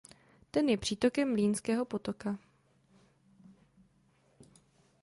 Ten 0.51 0.69
je 0.69 0.77
přítokem 0.77 1.31
Mlýnského 1.31 1.85
potoka. 1.85 2.37